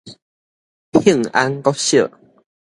[0.93, 2.09] 幸安國小